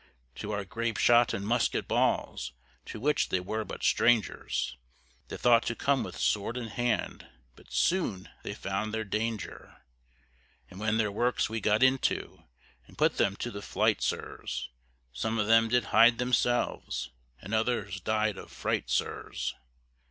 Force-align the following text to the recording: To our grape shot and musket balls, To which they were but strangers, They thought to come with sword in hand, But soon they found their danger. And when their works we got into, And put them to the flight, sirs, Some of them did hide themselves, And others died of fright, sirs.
To 0.37 0.49
our 0.51 0.65
grape 0.65 0.97
shot 0.97 1.31
and 1.31 1.45
musket 1.45 1.87
balls, 1.87 2.53
To 2.85 2.99
which 2.99 3.29
they 3.29 3.39
were 3.39 3.63
but 3.63 3.83
strangers, 3.83 4.75
They 5.27 5.37
thought 5.37 5.61
to 5.67 5.75
come 5.75 6.01
with 6.03 6.17
sword 6.17 6.57
in 6.57 6.69
hand, 6.69 7.27
But 7.55 7.71
soon 7.71 8.27
they 8.41 8.55
found 8.55 8.95
their 8.95 9.03
danger. 9.03 9.83
And 10.71 10.79
when 10.79 10.97
their 10.97 11.11
works 11.11 11.51
we 11.51 11.61
got 11.61 11.83
into, 11.83 12.41
And 12.87 12.97
put 12.97 13.17
them 13.17 13.35
to 13.35 13.51
the 13.51 13.61
flight, 13.61 14.01
sirs, 14.01 14.69
Some 15.13 15.37
of 15.37 15.45
them 15.45 15.69
did 15.69 15.83
hide 15.93 16.17
themselves, 16.17 17.11
And 17.39 17.53
others 17.53 17.99
died 18.01 18.39
of 18.39 18.51
fright, 18.51 18.89
sirs. 18.89 19.53